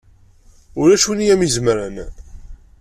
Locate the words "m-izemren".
1.39-1.95